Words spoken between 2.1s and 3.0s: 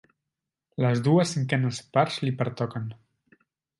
li pertoquen.